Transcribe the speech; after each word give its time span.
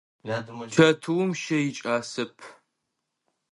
Чэтыум 0.73 1.29
щэ 1.41 1.57
икӏасэп. 1.69 2.35